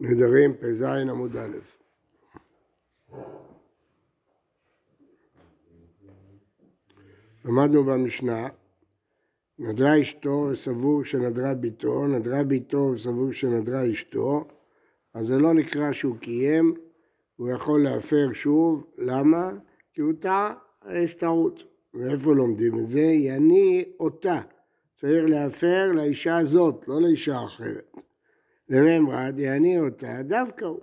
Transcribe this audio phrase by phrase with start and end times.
[0.00, 1.56] נדרים פ"ז עמוד א'.
[7.44, 8.48] למדנו במשנה,
[9.58, 14.44] נדרה אשתו וסבור שנדרה ביתו, נדרה ביתו וסבור שנדרה אשתו,
[15.14, 16.74] אז זה לא נקרא שהוא קיים,
[17.36, 19.50] הוא יכול להפר שוב, למה?
[19.92, 20.54] כי הוא טעה,
[20.92, 21.62] יש טעות.
[21.94, 23.00] ואיפה לומדים את זה?
[23.00, 24.40] יני אותה.
[25.00, 27.96] צריך להפר לאישה הזאת, לא לאישה אחרת.
[28.68, 30.80] לממרד יעני אותה דווקא הוא.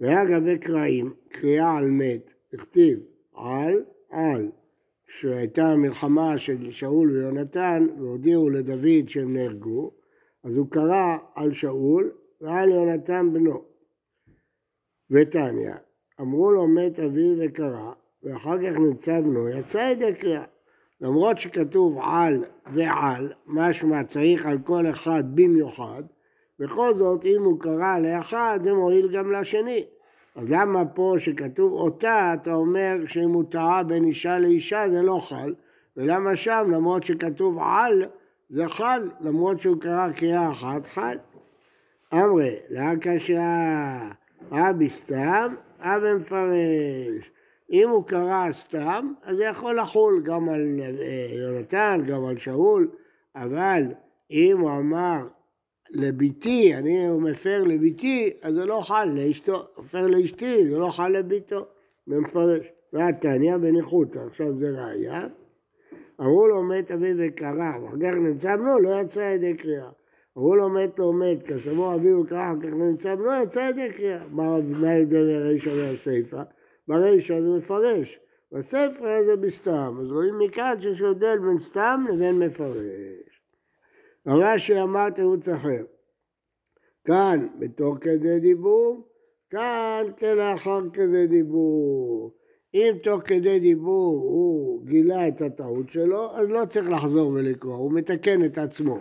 [0.00, 2.98] והיה גבי קרעים, קריאה על מת, הכתיב
[3.34, 4.50] על, על,
[5.08, 9.90] שהייתה מלחמה של שאול ויונתן והודיעו לדוד שהם נהרגו,
[10.44, 13.64] אז הוא קרא על שאול ועל יונתן בנו.
[15.10, 15.74] ותניא,
[16.20, 20.44] אמרו לו מת אביו וקרא, ואחר כך נמצא בנו, יצא ידי קריאה.
[21.00, 26.02] למרות שכתוב על ועל, משמע צריך על כל אחד במיוחד,
[26.60, 29.84] בכל זאת, אם הוא קרא לאחד, זה מועיל גם לשני.
[30.36, 35.18] אז למה פה שכתוב אותה, אתה אומר שאם הוא טעה בין אישה לאישה זה לא
[35.28, 35.54] חל,
[35.96, 38.04] ולמה שם, למרות שכתוב על,
[38.50, 41.18] זה חל, למרות שהוא קרא קריאה אחת, חל.
[42.14, 43.98] אמרי, להקשה,
[44.50, 47.30] אבי סתם, אבי מפרש.
[47.72, 52.88] אם הוא קרא סתם, אז זה יכול לחול גם על אה, יונתן, גם על שאול,
[53.36, 53.82] אבל
[54.30, 55.18] אם הוא אמר
[55.92, 61.66] לביתי, אני מפר לביתי, אז זה לא חל לאשתו, מפר לאשתי, זה לא חל לביתו,
[62.06, 62.72] במפרש.
[62.92, 65.26] והתניא בניחותא, עכשיו זה ראייה.
[66.20, 69.90] אמרו לו מת אביו וקרא, ואחר כך נמצא בנו, לא יצא ידי קריאה.
[70.38, 74.22] אמרו לו מת לא מת, כסבור אביו וקרא, אחר כך נמצא בנו, יצא ידי קריאה.
[74.30, 76.42] מה ההבדל בין הרישא והסיפא?
[76.88, 78.20] ברישא זה מפרש,
[78.52, 79.96] בספר זה בסתם.
[80.00, 83.29] אז רואים מכאן שיש הבדל בין סתם לבין מפרש.
[84.30, 85.84] רש"י אמר תירוץ אחר.
[87.04, 89.08] כאן בתוך כדי דיבור,
[89.50, 92.32] כאן כלאחר כדי דיבור.
[92.74, 97.92] אם תוך כדי דיבור הוא גילה את הטעות שלו, אז לא צריך לחזור ולקרוא, הוא
[97.92, 98.98] מתקן את עצמו.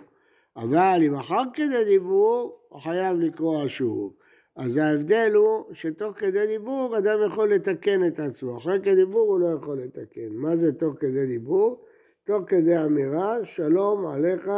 [0.55, 4.13] אבל אם אחר כדי דיבור, הוא חייב לקרוא שוב.
[4.55, 9.39] אז ההבדל הוא שתוך כדי דיבור אדם יכול לתקן את עצמו, אחרי כדי דיבור הוא
[9.39, 10.29] לא יכול לתקן.
[10.31, 11.85] מה זה תוך כדי דיבור?
[12.25, 14.49] תוך כדי אמירה, שלום עליך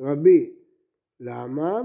[0.00, 0.52] רבי.
[1.20, 1.80] למה?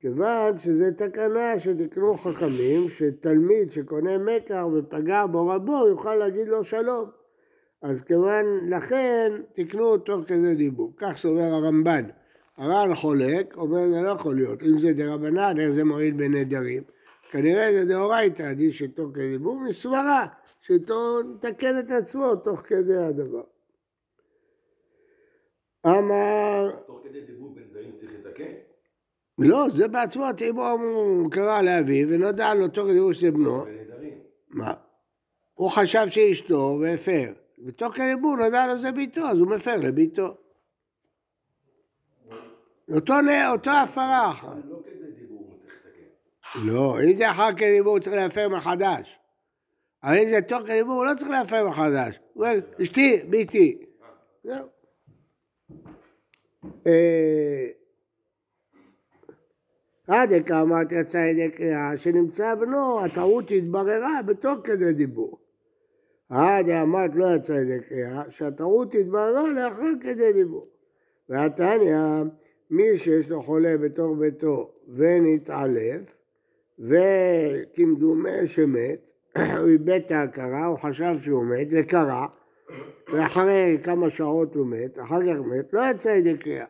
[0.00, 7.10] כיוון שזו תקנה שתקנו חכמים, שתלמיד שקונה מקר ופגע בו רבו, יוכל להגיד לו שלום.
[7.82, 10.92] אז כיוון לכן תקנו תוך כדי דיבור.
[10.96, 12.04] כך סובר הרמב"ן.
[12.56, 14.62] הר"ן חולק, אומר זה לא יכול להיות.
[14.62, 16.82] אם זה דרבנן, איך זה מועיל בנדרים?
[17.30, 20.26] כנראה זה דאורייתא, עדיף שתוך כדי דיבור, מסברה,
[20.62, 23.42] שתתקן את עצמו תוך כדי הדבר.
[25.86, 26.70] אמר...
[26.86, 28.52] תוך כדי דיבור בין דברים צריך לתקן?
[29.38, 33.64] לא, זה בעצמו, אם הוא קרא לאביו ונודע לו תוך כדי דיבור שזה בנו.
[34.50, 34.74] מה?
[35.54, 37.32] הוא חשב שאשתו והפר.
[37.66, 40.36] ותוך כדי דיבור נודע לו זה ביתו, אז הוא מפר לביתו.
[42.92, 43.14] אותו,
[43.52, 44.56] אותו הפרה אחת.
[44.64, 44.82] לא.
[46.64, 49.18] לא, אם זה אחר כדי דיבור הוא צריך להפר מחדש.
[50.02, 52.18] אבל אם זה תוך כדי דיבור הוא לא צריך להפר מחדש.
[52.32, 53.78] הוא אומר, אשתי, ביתי.
[54.44, 54.66] זהו.
[60.06, 65.38] עד כאמרת יצא ידי קריאה שנמצא בנו, הטעות התבררה בתוך כדי דיבור.
[66.28, 70.66] עד אמרת לא יצא ידי קריאה, שהטעות התבררה לאחר כדי דיבור.
[71.28, 71.98] והתניא,
[72.70, 76.14] מי שיש לו חולה בתוך ביתו ונתעלף,
[76.78, 79.10] וכמדומה שמת,
[79.58, 82.26] הוא איבד את ההכרה, הוא חשב שהוא מת וקרא,
[83.12, 86.66] ואחרי כמה שעות הוא מת, אחר כך מת, לא יצא ידי קריאה.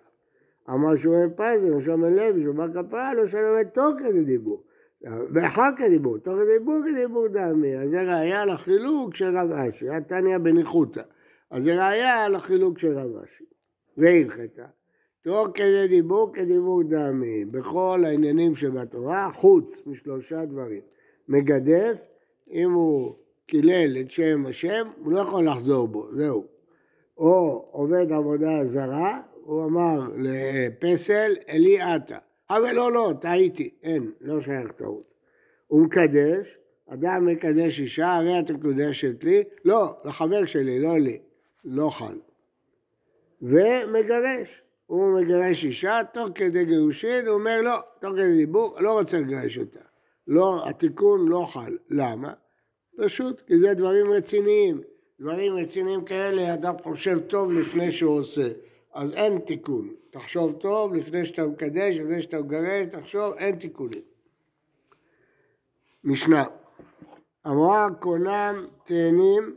[0.71, 3.95] אמר שמואל פייזר, שמואל לוי, שמואל כפרה, לא שלם את תוך.
[5.35, 10.01] ואחר כדי דיבור, תוך דיבור כדיבור דמי, אז זה ראייה לחילוק של רב אשי, היה
[10.01, 11.03] תניא בניחותא.
[11.51, 13.45] אז זה ראייה לחילוק של רב אשי.
[13.97, 14.67] והלכתה.
[15.23, 20.81] תוך כדי דיבור כדיבור דמי, בכל העניינים שבתורה, חוץ משלושה דברים.
[21.29, 21.97] מגדף,
[22.51, 23.15] אם הוא
[23.47, 26.47] קילל את שם השם, הוא לא יכול לחזור בו, זהו.
[27.19, 32.19] או עובד עבודה זרה, הוא אמר לפסל, אלי עטה.
[32.51, 35.07] אבל לא, לא, טעיתי, אין, לא שייך טעות.
[35.67, 36.59] הוא מקדש,
[36.89, 41.19] אדם מקדש אישה, הרי את מקודשת לי, לא, לחבר שלי, לא לי,
[41.65, 42.19] לא חל.
[43.43, 49.19] ומגרש, הוא מגרש אישה, תוך כדי גירושין, הוא אומר לא, תוך כדי דיבור, לא רוצה
[49.19, 49.81] לגרש אותה.
[50.27, 51.77] לא, התיקון לא חל.
[51.91, 52.33] למה?
[52.99, 54.81] פשוט, כי זה דברים רציניים.
[55.21, 58.49] דברים רציניים כאלה, אדם חושב טוב לפני שהוא עושה.
[58.97, 59.89] אז אין תיקון.
[60.11, 64.03] תחשוב טוב לפני שאתה מקדש, לפני שאתה מגרש, תחשוב, אין תיקונים.
[66.05, 66.45] משנה,
[67.47, 69.57] אמרה קונם תאנים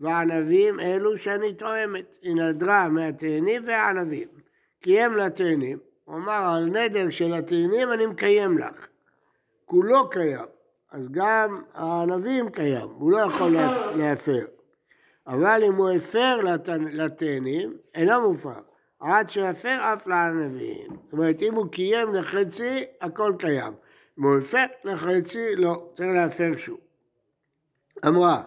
[0.00, 2.14] וענבים אלו שאני תואמת.
[2.22, 4.28] היא נדרה מהתאנים והענבים.
[4.80, 8.86] קיים לתאנים, הוא אמר על נדר של התאנים אני מקיים לך.
[9.64, 10.46] כולו קיים,
[10.90, 13.50] אז גם הענבים קיים, הוא לא יכול
[13.96, 14.46] להפר.
[15.26, 16.40] אבל אם הוא הפר
[16.92, 18.71] לתאנים, אינו מופר.
[19.02, 20.86] עד שיפר אף לענבים.
[20.90, 23.72] זאת אומרת, אם הוא קיים לחצי, הכל קיים.
[24.18, 26.78] אם הוא הפר לחצי, לא, צריך להפר שוב.
[28.06, 28.42] אמרה,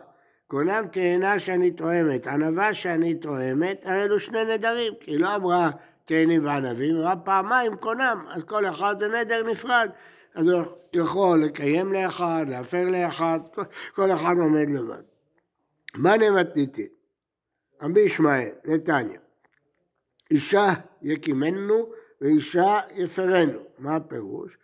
[0.48, 5.70] קונם תאנה שאני תואמת, ענבה שאני תואמת, הרי אלו שני נדרים, היא לא אמרה
[6.06, 9.90] תאנים וענבים, אמרה פעמיים קונם, אז כל אחד זה נדר נפרד.
[10.36, 10.64] אז הוא
[10.94, 13.40] יכול לקיים לאחד, להפר לאחד,
[13.96, 15.04] כל אחד עומד לבד.
[15.96, 16.88] מה נמתניתי?
[17.82, 19.25] רבי ישמעאל, נתניה.
[20.32, 21.90] אישה יקימנו
[22.22, 23.60] ואישה יפרנו.
[23.80, 24.58] מה הפירוש?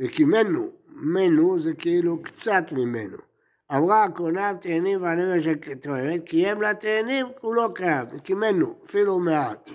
[0.00, 3.16] יקימנו, מנו זה כאילו קצת ממנו.
[3.72, 9.70] אמרה הקונה תאנים והנבש שתואמת, קיים לתאנים כולו קיים, יקימנו, אפילו מעט.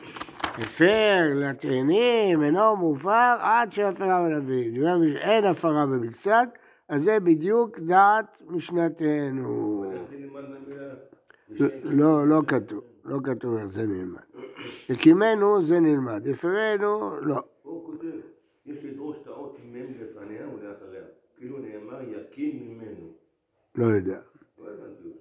[0.58, 4.88] הפר לתאנים אינו מופר עד שהפרה בנביא.
[5.18, 6.48] אין הפרה במקצת,
[6.90, 9.86] אז זה בדיוק דעת משנתנו.
[11.84, 14.35] לא, לא כתוב, לא כתוב איך זה נלמד.
[14.90, 17.42] הקימנו זה נלמד, הפרנו לא.
[17.64, 18.18] הוא כותב,
[18.66, 21.02] יש לדרוש את האות ממנו לפניה ולאחריה.
[21.38, 23.12] כאילו נאמר יקים ממנו.
[23.76, 24.20] לא יודע.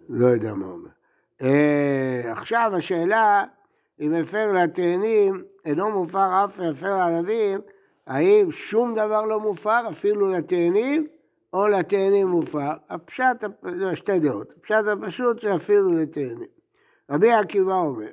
[0.08, 0.88] לא יודע מה אומר.
[1.43, 3.44] אה, עכשיו השאלה,
[4.00, 7.61] אם הפר לתאנים אינו מופר אף הפר לענבים,
[8.06, 11.06] האם שום דבר לא מופר אפילו לתאנים
[11.52, 12.70] או לתאנים מופר?
[12.91, 13.44] הפשט,
[13.79, 14.52] זה שתי דעות.
[14.58, 16.49] הפשט הפשוט זה אפילו לתאנים.
[17.11, 18.08] רבי עקיבא אומר,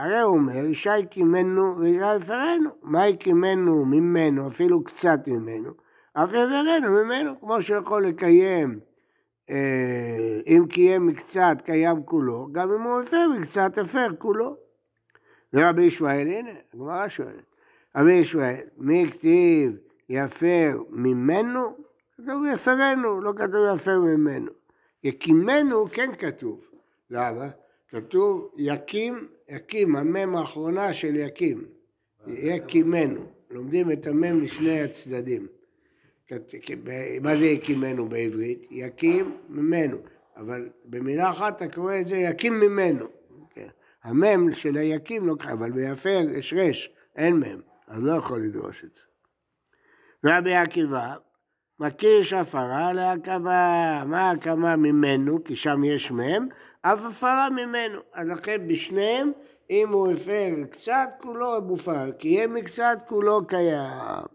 [0.00, 2.70] הרי הוא אומר, אישה הקימנו ואישה יפרנו.
[2.82, 5.70] מה הקימנו ממנו, אפילו קצת ממנו?
[6.12, 8.80] אף יפרנו ממנו, כמו שיכול לקיים,
[9.50, 14.56] אה, אם קיים מקצת, קיים כולו, גם אם הוא הפר מקצת, הפר כולו.
[15.52, 17.44] ורבי ישמעאל, הנה, הגמרא שואלת,
[17.96, 19.76] רבי ישמעאל, מי כתיב
[20.08, 21.76] יפר ממנו?
[22.16, 24.50] כתוב יפרנו, לא כתוב יפר ממנו.
[25.04, 26.60] יקימנו כן כתוב.
[27.10, 27.48] למה?
[27.88, 31.64] כתוב יקים, יקים, המם האחרונה של יקים.
[32.26, 33.26] יקימנו.
[33.50, 35.46] לומדים את המם משני הצדדים.
[37.22, 38.66] מה זה יקימנו בעברית?
[38.70, 39.96] יקים ממנו.
[40.36, 43.06] אבל במילה אחת אתה קורא את זה יקים ממנו.
[43.50, 43.68] כן.
[44.02, 48.84] המם של היקים לא קיים, אבל ביפר יש רש, אין מם, אז לא יכול לדרוש
[48.84, 49.02] את זה.
[50.24, 51.14] רבי עקיבא,
[51.80, 56.48] מקיש הפרה להקמה, מה הקמה ממנו, כי שם יש מם,
[56.82, 58.00] אף הפרה ממנו.
[58.14, 59.32] אז לכן בשניהם,
[59.70, 64.26] אם הוא הפר קצת, כולו מופר, כי יהיה מקצת, כולו קיים.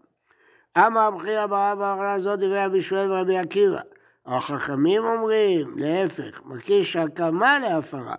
[0.78, 3.80] אמר רבי אברהם באמרה הזאת דברי רבי שמואל ורבי עקיבא.
[4.26, 8.14] החכמים אומרים, להפך, מקיש הקמה להפרה.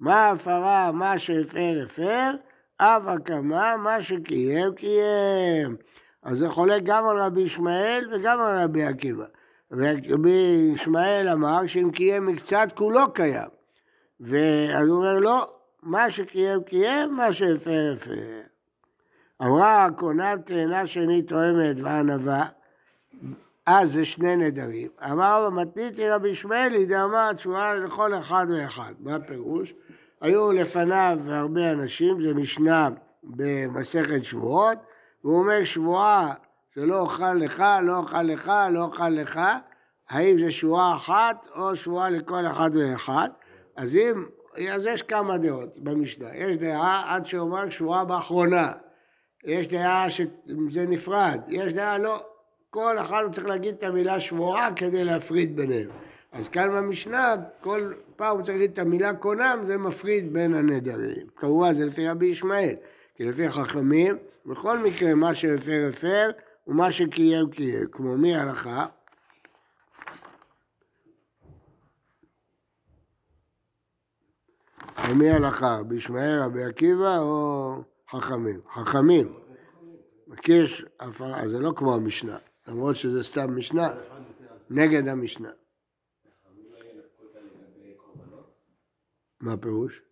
[0.00, 2.30] מה הפרה, מה שהפר, הפר,
[2.76, 5.76] אף הקמה, מה שקיים, קיים.
[6.22, 9.24] אז זה חולק גם על רבי ישמעאל וגם על רבי עקיבא.
[9.72, 13.48] רבי ישמעאל אמר שאם קיים מקצת כולו קיים.
[14.20, 15.52] ואז הוא אומר לא,
[15.82, 18.40] מה שקיים קיים, מה שהפר הפר.
[19.42, 22.46] אמרה הקונה תאנה שני תואמת וענווה,
[23.66, 24.88] אז זה שני נדרים.
[25.10, 28.92] אמר במתניתי רבי ישמעאלי דאמר תשובה לכל אחד ואחד.
[29.00, 29.74] מה הפירוש?
[30.20, 32.88] היו לפניו הרבה אנשים, זה משנה
[33.22, 34.78] במסכת שבועות,
[35.24, 36.34] והוא אומר שבועה
[36.74, 39.40] שלא אוכל לך, לא אוכל לך, לא אוכל לך,
[40.10, 43.28] האם זה שבועה אחת או שבועה לכל אחד ואחד?
[43.76, 44.24] אז אם,
[44.72, 46.36] אז יש כמה דעות במשנה.
[46.36, 48.72] יש דעה עד שאומר שבועה באחרונה.
[49.44, 51.40] יש דעה שזה נפרד.
[51.48, 52.22] יש דעה לא.
[52.70, 55.90] כל אחד צריך להגיד את המילה שבועה כדי להפריד ביניהם.
[56.32, 61.26] אז כאן במשנה, כל פעם הוא צריך להגיד את המילה קונם, זה מפריד בין הנדרים.
[61.36, 62.74] כמובן זה לפי רבי ישמעאל,
[63.14, 64.16] כי לפי חכמים,
[64.46, 66.30] בכל מקרה מה שהפר הפר
[66.66, 67.86] ומה שקיים קיים.
[67.92, 68.86] כמו מי הלכה?
[75.10, 75.82] ומי הלכה?
[75.82, 77.74] בישמעאל, רבי עקיבא או
[78.10, 78.60] חכמים?
[78.74, 79.44] חכמים.
[80.26, 83.88] מקיש הפרה, זה לא כמו המשנה, למרות שזה סתם משנה,
[84.70, 85.50] נגד המשנה.
[89.40, 90.02] מה הפירוש?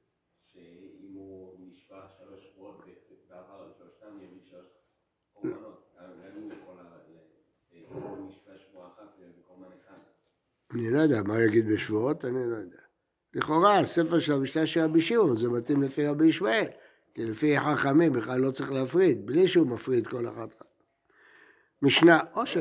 [10.75, 12.25] אני לא יודע, מה יגיד בשבועות?
[12.25, 12.79] אני לא יודע.
[13.35, 16.67] לכאורה, הספר של המשנה של רבי שמעון, זה מתאים לפי רבי ישמעאל.
[17.15, 20.55] כי לפי חכמים בכלל לא צריך להפריד, בלי שהוא מפריד כל אחת.
[21.83, 22.57] משנה, או, ש...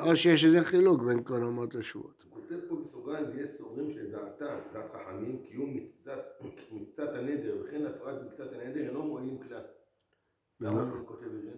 [0.00, 2.24] או שיש איזה חילוק בין כל אומות לשבועות.
[2.30, 8.80] כותב פה בסוגריים, ויש סוברים שלדעתם, דעת חכמים, קיום מקצת- הנדר וכן הפרעת מקצת הנדר
[8.80, 9.62] אינו מועילים כלל.
[10.60, 11.50] למה הוא כותב את זה?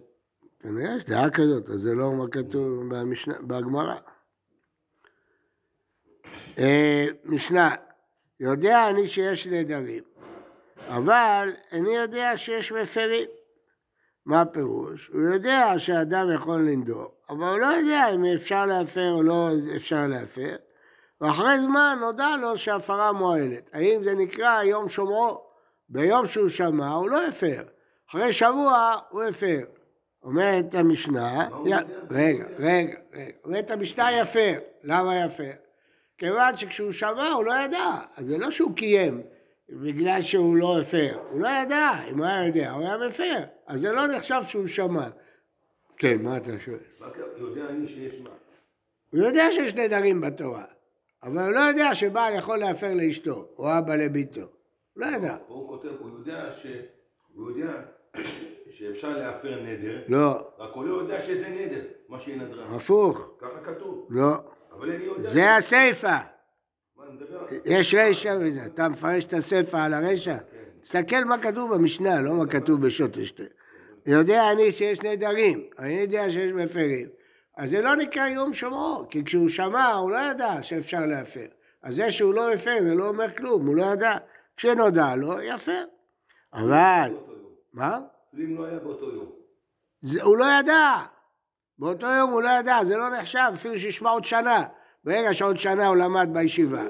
[0.59, 3.95] כנראה יש דעה כזאת, אז זה לא מה כתוב במשנה, בגמרא.
[6.57, 7.75] אה, משנה,
[8.39, 10.03] יודע אני שיש נדרים,
[10.87, 13.27] אבל איני יודע שיש מפרים.
[14.25, 15.07] מה הפירוש?
[15.07, 20.07] הוא יודע שאדם יכול לנדור, אבל הוא לא יודע אם אפשר להפר או לא אפשר
[20.07, 20.55] להפר,
[21.21, 23.69] ואחרי זמן נודע לו שהפרה מועלת.
[23.73, 25.49] האם זה נקרא יום שומרו?
[25.89, 27.63] ביום שהוא שמע הוא לא הפר,
[28.09, 29.61] אחרי שבוע הוא הפר.
[30.23, 31.47] אומרת המשנה?
[31.65, 31.79] רגע,
[32.09, 32.97] רגע, רגע,
[33.45, 34.53] אומרת המשנה יפר,
[34.83, 35.51] למה יפר?
[36.19, 39.21] כיוון שכשהוא שמע הוא לא ידע, אז זה לא שהוא קיים
[39.69, 43.81] בגלל שהוא לא הפר, הוא לא ידע, אם הוא היה יודע, הוא היה מפר, אז
[43.81, 45.07] זה לא נחשב שהוא שמע.
[45.97, 46.77] כן, מה אתה שואל?
[47.37, 48.29] יודע שיש מה?
[49.11, 50.63] הוא יודע שיש נדרים בתורה,
[51.23, 54.41] אבל הוא לא יודע שבעל יכול להפר לאשתו, או אבא לביתו.
[54.41, 54.47] הוא
[54.95, 55.37] לא ידע.
[55.47, 56.65] הוא כותב, הוא יודע ש...
[57.33, 57.71] הוא יודע
[58.69, 62.75] שאפשר להפר נדר, לא, רק הוא לא יודע שזה נדר, מה שהיא נדרה.
[62.75, 64.07] הפוך, ככה כתוב.
[64.09, 64.37] לא.
[65.23, 66.17] זה הסיפא.
[67.65, 70.37] יש רשע וזה, אתה מפרש את הסיפא על הרשע?
[70.81, 73.49] תסתכל מה כתוב במשנה, לא מה כתוב בשוטשטיין.
[74.05, 77.07] יודע אני שיש נדרים, אני יודע שיש מפרים.
[77.57, 81.45] אז זה לא נקרא יום שומרו, כי כשהוא שמע הוא לא ידע שאפשר להפר.
[81.83, 84.17] אז זה שהוא לא הפר זה לא אומר כלום, הוא לא ידע.
[84.57, 85.83] כשנודע לו, יפר.
[86.53, 87.23] אבל, יום.
[87.73, 87.99] מה?
[88.33, 89.31] אם לא היה באותו יום.
[90.23, 90.97] הוא לא ידע.
[91.79, 94.63] באותו יום הוא לא ידע, זה לא נחשב, אפילו שישמע עוד שנה.
[95.03, 96.83] ברגע שעוד שנה הוא למד בישיבה.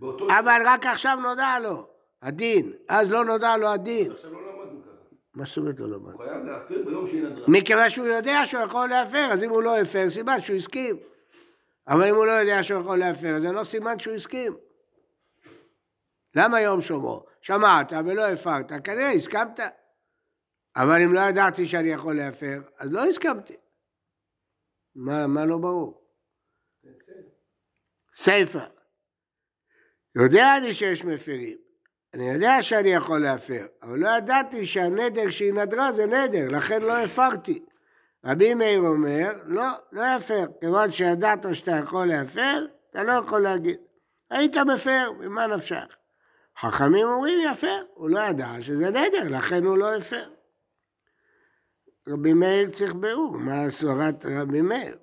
[0.00, 1.86] לא אבל רק עכשיו נודע לו,
[2.22, 2.72] הדין.
[2.88, 4.10] אז לא נודע לו הדין.
[4.10, 4.16] לא.
[5.34, 6.12] מה זאת אומרת לא למד?
[6.12, 7.44] הוא חייב להפר ביום שהיא נדרה.
[7.48, 10.96] מכיוון שהוא יודע שהוא יכול להפר, אז אם הוא לא הפר, סימן שהוא הסכים.
[11.88, 14.56] אבל אם הוא לא יודע שהוא יכול להפר, זה לא סימן שהוא הסכים.
[16.34, 17.24] למה יום שומרו?
[17.40, 19.60] שמעת ולא הפרת, כנראה הסכמת.
[20.76, 23.56] אבל אם לא ידעתי שאני יכול להפר, אז לא הסכמתי.
[24.94, 26.04] מה, מה לא ברור?
[28.16, 28.66] סיפא.
[30.16, 31.58] יודע אני שיש מפרים.
[32.14, 36.98] אני יודע שאני יכול להפר, אבל לא ידעתי שהנדר שהיא נדרה זה נדר, לכן לא
[36.98, 37.64] הפרתי.
[38.24, 43.76] רבי מאיר אומר, לא, לא יפר, כיוון שידעת שאתה יכול להפר, אתה לא יכול להגיד.
[44.30, 45.96] היית מפר, ממה נפשך?
[46.58, 50.33] חכמים אומרים יפר, הוא לא ידע שזה נדר, לכן הוא לא הפר.
[52.08, 54.96] רבי מאיר צריך ביאור, מה סברת רבי מאיר?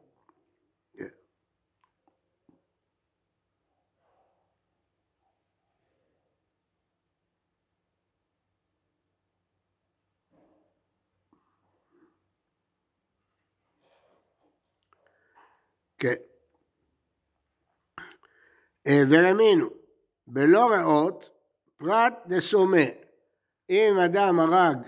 [16.02, 16.14] כן.
[18.88, 19.70] אה, ורמינו,
[20.28, 21.30] בלא ראות,
[21.78, 22.86] פרט דסומה.
[23.70, 24.88] אם אדם הרג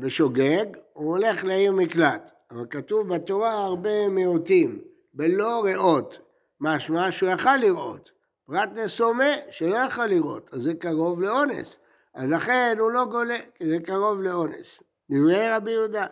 [0.00, 2.30] בשוגג, הוא הולך לעיר מקלט.
[2.50, 4.78] אבל כתוב בתורה הרבה מיעוטים,
[5.14, 6.18] בלא ראות,
[6.60, 8.10] משמע שהוא יכל לראות.
[8.46, 11.78] פרט דסומה, שלא יכל לראות, אז זה קרוב לאונס.
[12.14, 14.82] אז לכן הוא לא גולה, כי זה קרוב לאונס.
[15.10, 16.06] דברי רבי יהודה.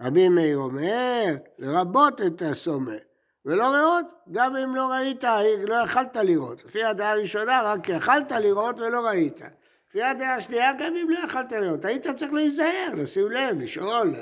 [0.00, 2.96] רבי מאיר אומר, לרבות את הסומה.
[3.44, 5.24] ולא ראות, גם אם לא ראית,
[5.66, 6.64] לא יכלת לראות.
[6.64, 9.40] לפי הדעה הראשונה, רק יכלת לראות ולא ראית.
[9.88, 14.14] לפי הדעה השנייה, גם אם לא יכלת לראות, היית צריך להיזהר, לשים לב, לשאול,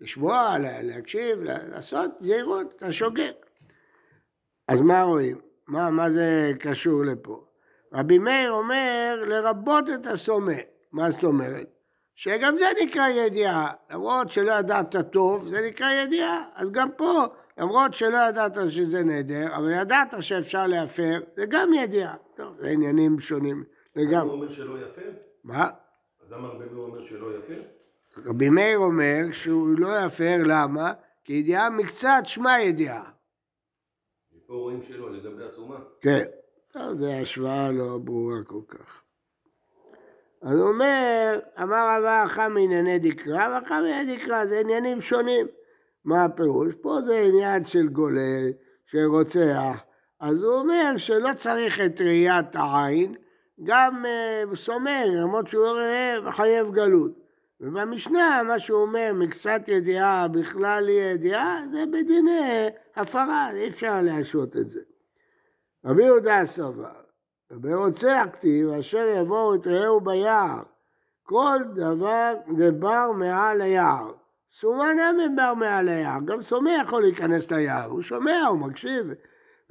[0.00, 3.32] לשמוע, לה- להקשיב, לה- לעשות זהירות, אתה שוגג.
[4.68, 5.40] אז מה רואים?
[5.66, 7.44] מה, מה זה קשור לפה?
[7.92, 10.52] רבי מאיר אומר, לרבות את הסומה.
[10.92, 11.66] מה זאת אומרת?
[12.14, 16.44] שגם זה נקרא ידיעה, למרות שלא ידעת טוב, זה נקרא ידיעה.
[16.54, 17.24] אז גם פה,
[17.58, 22.14] למרות שלא ידעת שזה נדר, אבל ידעת שאפשר להפר, זה גם ידיעה.
[22.36, 23.64] טוב, זה עניינים שונים
[23.96, 24.32] הוא לגמרי.
[24.32, 25.10] אומר שלא יפר?
[25.44, 25.70] מה?
[26.26, 27.62] אז למה רבי מאיר אומר שלא יפר?
[28.26, 30.92] רבי מאיר אומר שהוא לא יפר, למה?
[31.24, 33.10] כי ידיעה מקצת שמע ידיעה.
[34.46, 35.78] פה רואים שלא, לגבי הסומה.
[36.00, 36.24] כן.
[36.72, 39.02] טוב, זו השוואה לא ברורה כל כך.
[40.42, 45.46] אז הוא אומר, אמר רבה אחא מענייני דקרא ואחא מענייני דקרא, זה עניינים שונים.
[46.04, 46.74] מה הפירוש?
[46.80, 48.40] פה זה עניין של גולה,
[48.86, 49.84] של רוצח.
[50.20, 53.14] אז הוא אומר שלא צריך את ראיית העין,
[53.64, 57.26] גם uh, סומר, למרות שהוא לא מחייב גלות.
[57.60, 64.68] ובמשנה, מה שהוא אומר, מקצת ידיעה בכלל ידיעה, זה בדיני הפרה, אי אפשר להשעות את
[64.68, 64.80] זה.
[65.84, 66.92] רבי יהודה סבר,
[67.50, 70.62] ברוצח כתיב, אשר יבואו את רעהו ביער,
[71.22, 74.12] כל דבר דבר מעל היער,
[74.52, 79.06] סומה נמי בר מעל היער, גם סומה יכול להיכנס ליער, הוא שומע, הוא מקשיב.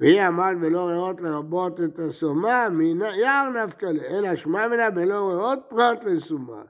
[0.00, 5.58] והיא עמד בלא ריאות לרבות את הסומה, מיער נפקא לה, אלא שמע מנה בלא ריאות
[5.68, 6.62] פרט לסומה.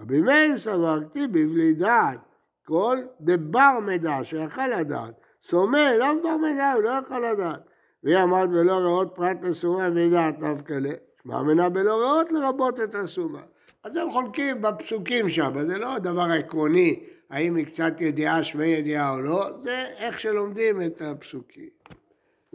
[0.00, 2.18] רבי מאיר סבר כתיב בבלי דעת,
[2.66, 5.20] כל דבר מידע שיכל לדעת.
[5.42, 7.60] סומה לא דבר מידע, הוא לא יכול לדעת.
[8.02, 10.92] והיא עמד בלא ריאות פרט לסומה ודעת נפקא לה,
[11.22, 13.42] שמע מנה בלא ריאות לרבות את הסומה.
[13.84, 19.10] אז הם חולקים בפסוקים שם, זה לא דבר עקרוני, האם היא קצת ידיעה, שווה ידיעה
[19.10, 21.68] או לא, זה איך שלומדים את הפסוקים.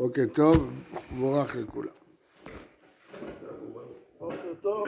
[0.04, 0.70] בוקר טוב,
[1.12, 1.88] מבורך לכולם.
[4.20, 4.88] בוקר טוב,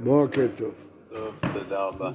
[0.00, 0.74] בוקר טוב.
[1.14, 2.10] טוב, תודה רבה.